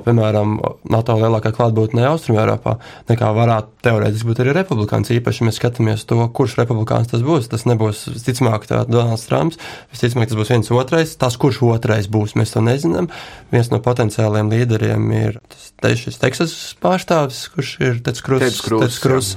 [0.03, 0.57] piemēram,
[0.91, 2.73] NATO lielākā klātbūtne Austrumērāpā,
[3.07, 5.13] nekā varētu teorētiski būt arī republikāns.
[5.15, 7.47] Īpaši, ja mēs skatāmies to, kurš republikāns tas būs.
[7.51, 9.61] Tas nebūs, visticamāk, Donalds Trumps,
[9.95, 11.15] visticamāk, tas būs viens otrais.
[11.19, 13.07] Tas, kurš otrais būs, mēs to nezinām.
[13.53, 15.39] Viens no potenciāliem līderiem ir
[15.87, 19.35] šis Teksas pārstāvis, kurš ir Teds Krus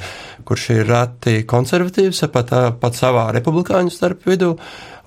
[0.51, 2.51] kurš ir reti konservatīvs, pat,
[2.83, 4.57] pat savā republikāņu starp vidū.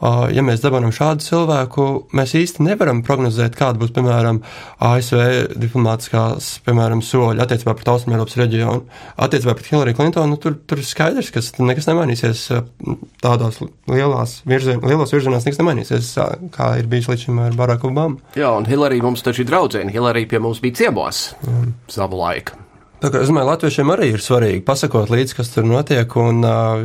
[0.03, 1.83] Ja mēs dabūjam šādu cilvēku,
[2.17, 4.41] mēs īsti nevaram prognozēt, kāda būs, piemēram,
[4.83, 5.21] ASV
[5.55, 8.83] diplomātiskās, piemēram, soļi attiecībā pret Austrumēropas reģionu.
[9.23, 12.43] Attiecībā pret Hillary Clintonu, nu, tur, tur ir skaidrs, ka nekas nemainīsies
[13.23, 16.11] tādos lielās virzien, lielos virzienos, nekas nemainīsies,
[16.57, 18.19] kā ir bijis līdz šim ar Baracku Obamu.
[18.35, 19.93] Jā, un Hillary mums taču ir draudzene.
[19.93, 21.73] Hillary pie mums bija ciemos mm.
[23.03, 26.37] Tā kā, es domāju, latviešiem arī ir svarīgi pasakot līdzi, kas tur notiek, un,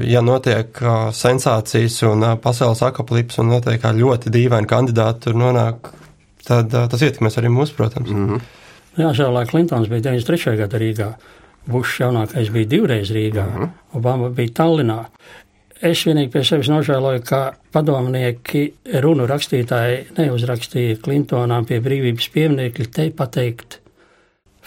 [0.03, 0.81] ja notiek
[1.15, 5.93] sensācijas un pasaules akaplips un notiek kā ļoti dīvaini kandidāti tur nonāk,
[6.43, 8.11] tad tas ietekmēs arī mūs, protams.
[8.11, 8.49] Mm -hmm.
[8.99, 10.57] Jā, Žēlā Klintons bija 93.
[10.59, 11.09] gada Rīgā,
[11.71, 13.69] Bušs jaunākais bija divreiz Rīgā, mm -hmm.
[13.95, 15.05] Obama bija Tallinā.
[15.83, 23.11] Es vienīgi pie sevis nožēloju, ka padomnieki runu rakstītāji neuzrakstīja Klintonām pie brīvības pieminekļa te
[23.11, 23.79] pateikt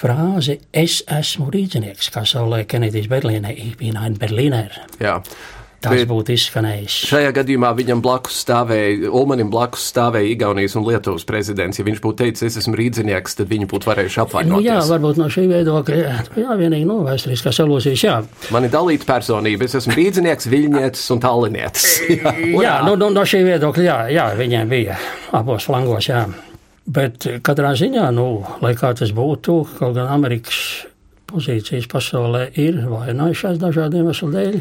[0.01, 4.73] frāzi Es esmu rīznieks, kā savulaik Kenedijs Berlīnē, ich bin ein Berliner.
[5.01, 5.19] Jā.
[5.81, 6.95] Tas būtu izskanējis.
[7.09, 11.79] Šajā gadījumā viņam blakus stāvēja, Ulmanim blakus stāvēja Igaunijas un Lietuvas prezidents.
[11.79, 14.53] Ja viņš būtu teicis, es esmu rīdzinieks, tad viņi būtu varējuši apvainot.
[14.53, 18.19] Nu, jā, varbūt no šī viedokļa, jā, jā vienīgi no vēsturiskās alūzijas, jā.
[18.53, 21.89] Man ir dalīta personība, es esmu rīdzinieks, viļņietis un tallinietis.
[22.13, 22.35] jā,
[22.67, 25.01] jā nu, no, no šī viedokļa, jā, jā, viņiem bija
[25.41, 26.27] abos flangos, jā.
[26.89, 30.87] Bet katrā ziņā, nu, lai kā tas būtu, kaut gan Amerikas
[31.29, 34.59] pozīcijas pasaulē ir vainājušās dažādiem iemeslu dēļ.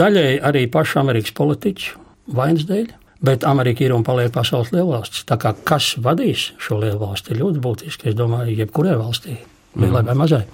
[0.00, 2.00] Daļēji arī pašu Amerikas politiķu
[2.36, 2.90] vainas dēļ,
[3.26, 5.24] bet Amerika ir un paliek pasaules lielvalsts.
[5.28, 9.40] Tā kā kas vadīs šo lielvalsti ir ļoti būtiski, es domāju, jebkurai valstī,
[9.80, 10.44] lielai vai mazai.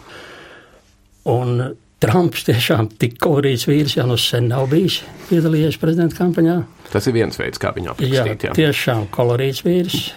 [1.30, 1.58] Un
[2.00, 6.60] Trumps tiešām tik kolorīts vīrs, jau no sen nav bijis piedalījies prezidenta kampaņā.
[6.92, 8.46] Tas ir viens veids, kā viņu aprakstīt.
[8.46, 8.56] Jā, jā.
[8.58, 10.10] tiešām kolorīts vīrs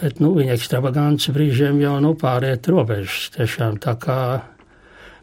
[0.00, 3.30] bet nu, viņa ekstravagants brīžiem jau nu, pāriet robežas.
[3.36, 4.20] Tiešām tā kā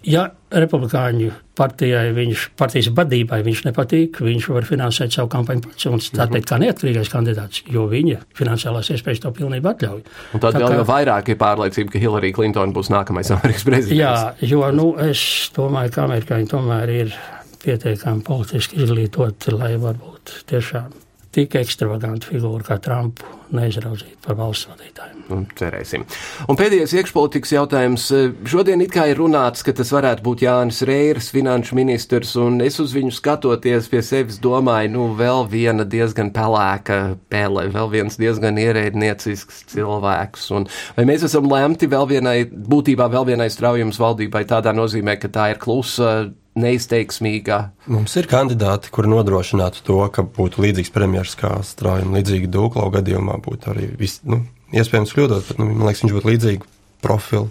[0.07, 6.01] ja republikāņu partijai, viņš, partijas vadībai viņš nepatīk, viņš var finansēt savu kampaņu pats un
[6.01, 10.01] tā teikt kā neatkarīgais kandidāts, jo viņa finansiālās iespējas to pilnībā atļauj.
[10.33, 13.67] Un tad tā vēl kā, jau vairāk ir pārliecība, ka Hillary Clinton būs nākamais Amerikas
[13.67, 14.01] prezidents.
[14.01, 15.23] Jā, jo, nu, es
[15.55, 17.15] domāju, ka amerikāņi tomēr ir
[17.61, 20.89] pietiekami politiski izglītoti, lai varbūt tiešām
[21.35, 25.23] tik ekstravagantu figūru kā Trumpu neizraudzīt par valsts vadītāju.
[25.27, 26.03] Nu, cerēsim.
[26.51, 28.07] Un pēdējais iekšpolitikas jautājums.
[28.47, 32.79] Šodien it kā ir runāts, ka tas varētu būt Jānis Reiras, finanšu ministrs, un es
[32.83, 36.99] uz viņu skatoties pie sevis domāju, nu, vēl viena diezgan pelēka
[37.31, 40.47] pele, vēl viens diezgan ierēdniecisks cilvēks.
[40.55, 40.67] Un
[40.97, 45.51] vai mēs esam lemti vēl vienai, būtībā vēl vienai straujums valdībai tādā nozīmē, ka tā
[45.53, 47.59] ir klusa neizteiksmīgā.
[47.91, 53.37] Mums ir kandidāti, kuri nodrošinātu to, ka būtu līdzīgs premjerministrs kā strāvim, līdzīgi Dūklau gadījumā
[53.45, 54.43] būtu arī vis, nu,
[54.75, 56.69] iespējams kļūdot, bet nu, man liekas, viņš būtu līdzīgi
[57.03, 57.47] profilu.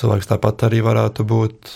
[0.00, 1.72] Cilvēks tāpat arī varētu būt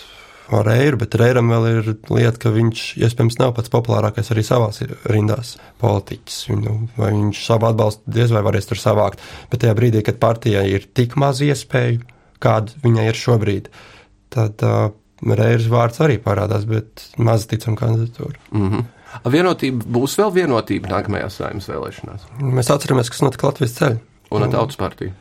[0.55, 4.81] ar Reiru, bet Reiram vēl ir lieta, ka viņš iespējams nav pats populārākais arī savās
[5.09, 6.41] rindās politiķis.
[6.61, 10.67] Nu, vai viņš savu atbalstu diez vai varēs tur savākt, bet tajā brīdī, kad partijai
[10.73, 12.05] ir tik maz iespēju,
[12.45, 13.73] kāda viņai ir šobrīd,
[14.35, 14.93] tad uh,
[15.25, 18.37] Reiras vārds arī parādās, bet maz ticam kandidatūru.
[18.53, 18.85] Mm -hmm.
[19.31, 22.27] Vienotība būs vēl vienotība nākamajās saimnes vēlēšanās.
[22.41, 23.99] Mēs atceramies, kas notika Latvijas ceļā.
[24.31, 25.13] Un ar tautas partiju.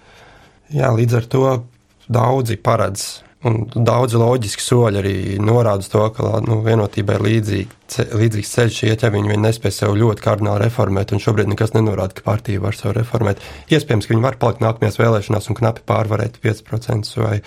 [0.73, 1.63] Jā, līdz ar to
[2.09, 7.79] daudzi paredz Un daudzi loģiski soļi arī norāda to, ka nu, vienotībai ir līdzīgi,
[8.15, 12.15] līdzīgs ceļš iet, ja viņi, viņi nespēj sev ļoti kardināli reformēt, un šobrīd nekas nenorāda,
[12.15, 13.43] ka partija var sev reformēt.
[13.67, 17.41] Iespējams, ka viņi var palikt nākamajās vēlēšanās un knapi pārvarēt 5%, vai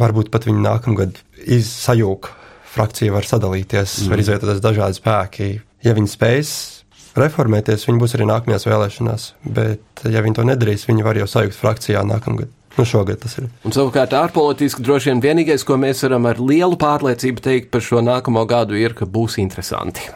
[0.00, 1.20] varbūt pat viņi nākamgad
[1.58, 2.30] izsajūg,
[2.74, 4.10] frakcija var sadalīties, mm.
[4.12, 5.50] var izvietoties dažādi spēki.
[5.84, 6.54] Ja viņi spējas
[7.18, 11.58] reformēties, viņi būs arī nākamajās vēlēšanās, bet ja viņi to nedarīs, viņi var jau sajūgt
[11.60, 12.50] frakcijā nākamgad.
[12.74, 13.46] Nu, šogad tas ir.
[13.62, 18.02] Un savukārt ārpolitiski droši vien vienīgais, ko mēs varam ar lielu pārliecību teikt par šo
[18.02, 20.10] nākamo gadu, ir, ka būs interesanti.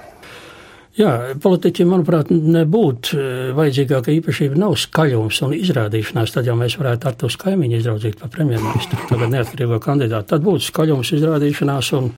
[0.98, 6.32] Jā, politiķiem, manuprāt, nebūtu e, vajadzīgāka īpašība nav skaļums un izrādīšanās.
[6.34, 10.32] Tad jau mēs varētu ar to kaimiņu izraudzīt par premjerministru, tagad neatkarīgo kandidātu.
[10.32, 12.10] Tad būtu skaļums, izrādīšanās un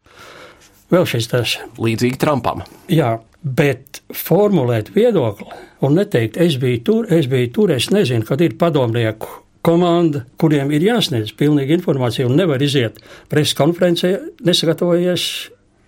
[0.95, 1.59] vēl šis tas.
[1.77, 2.65] Līdzīgi Trumpam.
[2.89, 5.53] Jā, bet formulēt viedokli
[5.85, 9.29] un neteikt, es biju tur, es biju tur, es nezinu, kad ir padomnieku
[9.67, 14.17] komanda, kuriem ir jāsniedz pilnīga informācija un nevar iziet preses konferencē,
[14.47, 15.27] nesagatavojies.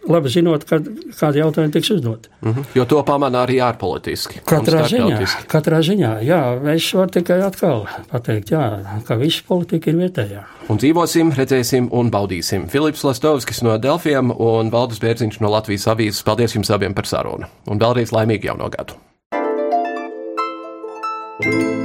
[0.09, 2.29] Labi zinot, kad, kādi jautājumi tiks uzdoti.
[2.43, 2.65] Mm -hmm.
[2.75, 4.41] Jo to pamanā arī ārpolitiski.
[4.45, 6.41] Katrā ziņā, katrā ziņā, jā,
[6.75, 10.43] es varu tikai atkal pateikt, jā, ka visa politika ir vietējā.
[10.69, 12.69] Un dzīvosim, redzēsim un baudīsim.
[12.69, 16.25] Filips Lastovskis no Delfiem un Valdis Bērziņš no Latvijas avīzes.
[16.25, 17.47] Paldies jums abiem par sarunu.
[17.67, 18.95] Un vēlreiz laimīgi jauno gadu.
[21.43, 21.83] thank you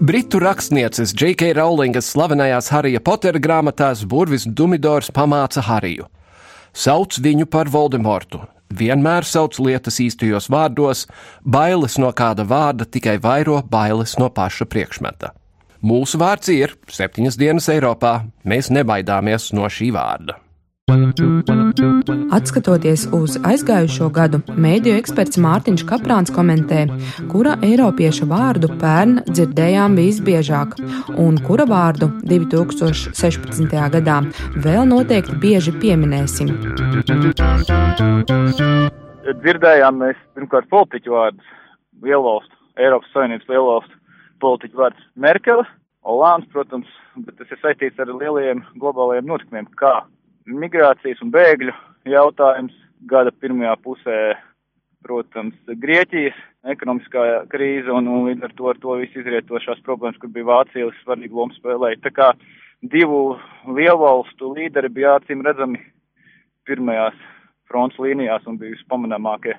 [0.00, 1.52] Britu rakstnieces J.K.
[1.52, 6.04] Rowlingas slavenajās Harija Potera grāmatās Burvis Dumidors pamāca Hariju.
[6.76, 11.06] Sauc viņu par Voldemortu, vienmēr sauc lietas īstajos vārdos,
[11.40, 15.32] bailes no kāda vārda tikai vairo bailes no paša priekšmeta.
[15.80, 20.36] Mūsu vārds ir septiņas dienas Eiropā, mēs nebaidāmies no šī vārda.
[22.36, 26.84] Atskatoties uz aizgājušo gadu, mēdīju eksperts Mārtiņš Kaprāns komentē,
[27.32, 30.78] kura eiropieša vārdu pērn dzirdējām visbiežāk,
[31.18, 33.74] un kura vārdu 2016.
[33.96, 34.20] gadā
[34.62, 36.54] vēl noteikti bieži pieminēsim.
[39.42, 41.54] Dzirdējām mēs pirmkārt politiķu vārdus,
[42.06, 44.04] lielvalstu, Eiropas Savienības lielvalstu
[44.38, 45.66] politiķu vārds Merkele,
[46.06, 46.86] Olāns, protams,
[47.18, 50.04] bet tas ir saistīts ar lielajiem globālajiem notikumiem, kā
[50.46, 51.74] migrācijas un bēgļu
[52.10, 52.74] jautājums
[53.10, 54.18] gada pirmajā pusē,
[55.06, 56.38] protams, Grieķijas
[56.72, 60.88] ekonomiskā krīze un, un līdz ar to ar to visu izrietošās problēmas, kur bija Vācija
[61.02, 62.00] svarīgu lomu spēlēja.
[62.02, 62.32] Tā kā
[62.82, 63.36] divu
[63.70, 65.82] lielvalstu līderi bija acīm redzami
[66.66, 67.18] pirmajās
[67.70, 69.54] fronts līnijās un bija vispamanāmākie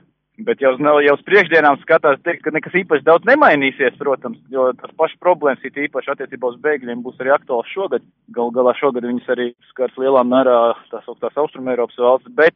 [0.45, 4.91] Bet jau, jau uz priekšdienām skatās, teikt, ka nekas īpaši daudz nemainīsies, protams, jo tas
[4.99, 8.05] pašs problēmas ir īpaši attiecībā uz bēgļiem būs arī aktuāls šogad.
[8.35, 10.59] Gal galā šogad viņas arī skars lielā mērā
[10.91, 12.53] tās augstās Austrum Eiropas valsts, bet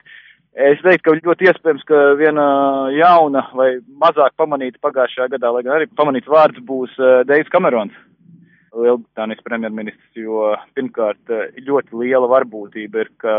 [0.54, 2.46] es teiktu, ka ļoti iespējams, ka viena
[2.94, 3.72] jauna vai
[4.04, 7.98] mazāk pamanīta pagājušajā gadā, lai gan arī pamanīts vārds būs uh, Deivs Kamerons.
[8.72, 10.46] Lielbritānijas premjerministrs, jo
[10.78, 13.34] pirmkārt eh, ļoti liela varbūtība ir, ka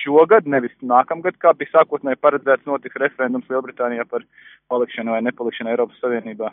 [0.00, 4.24] šogad, nevis nākamgad, kā bija sākotnēji paredzēts, notiks referendums Lielbritānijā par
[4.72, 6.52] palikšanu vai nepalikšanu Eiropas Savienībā.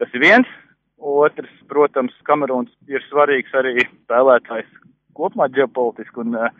[0.00, 0.54] Tas ir viens.
[0.96, 4.70] Otrs, protams, Kamerūns ir svarīgs arī spēlētājs
[5.14, 6.50] kopumā ģeopolitiski un, eh,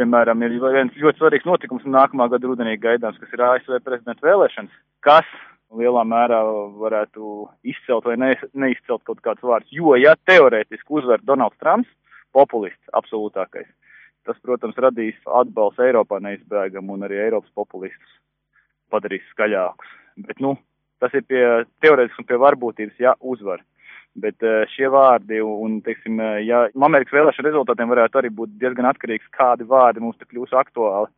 [0.00, 4.74] piemēram, ir viens ļoti svarīgs notikums nākamā gada rudenī gaidāms, kas ir ASV prezidenta vēlēšanas,
[5.00, 5.30] kas
[5.76, 6.40] lielā mērā
[6.80, 9.68] varētu izcelt vai ne, neizcelt kaut kāds vārds.
[9.74, 11.90] Jo, ja teorētiski uzvar Donalds Trumps,
[12.32, 13.68] populists absolūtākais,
[14.28, 18.18] tas, protams, radīs atbalstu Eiropā neizbēgam un arī Eiropas populistus
[18.92, 19.90] padarīs skaļākus.
[20.28, 20.56] Bet, nu,
[21.02, 21.42] tas ir pie
[21.84, 23.62] teorētiski un pie varbūtības, ja uzvar.
[24.18, 28.88] Bet eh, šie vārdi un, teiksim, eh, ja Amerikas vēlēšana rezultātiem varētu arī būt diezgan
[28.90, 31.12] atkarīgs, kādi vārdi mums te kļūs aktuāli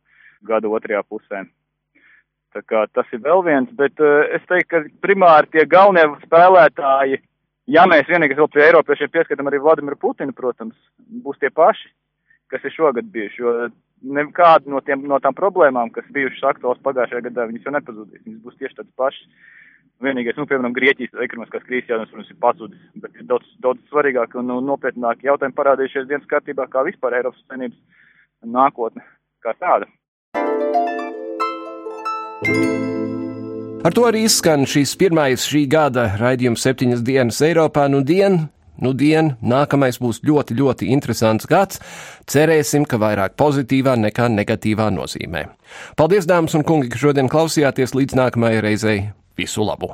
[0.45, 1.45] gada otrajā pusē.
[2.51, 7.21] Tā kā tas ir vēl viens, bet uh, es teiktu, ka primāri tie galvenie spēlētāji,
[7.71, 10.75] ja mēs vienīgi vēl pie Eiropiešiem pieskatam arī Vladimiru Putinu, protams,
[11.23, 11.87] būs tie paši,
[12.51, 13.53] kas ir šogad bijuši, jo
[14.17, 18.43] nekāda no, tiem, no tām problēmām, kas bijušas aktuāls pagājušajā gadā, viņas jau nepazudīs, viņas
[18.43, 19.47] būs tieši tādas pašas.
[20.01, 24.33] Vienīgais, nu, piemēram, Grieķijas ekonomiskās krīzes jautājums, protams, ir pazudis, bet ir daudz, daudz svarīgāk
[24.41, 27.77] un nopietnāk jautājumi parādījušies dienas kārtībā, kā vispār Eiropas Savienības
[28.57, 29.05] nākotne
[29.45, 29.85] kā tāda.
[32.41, 37.85] Ar to arī izskan šis pirmais šī gada raidījums septiņas dienas Eiropā.
[37.89, 38.47] Nu, dien,
[38.81, 41.81] nu, dien, nākamais būs ļoti, ļoti interesants gads.
[42.29, 45.47] Cerēsim, ka vairāk pozitīvā nekā negatīvā nozīmē.
[45.97, 49.03] Paldies, dāmas un kungi, ka šodien klausījāties līdz nākamajai reizei.
[49.37, 49.93] Visu labu!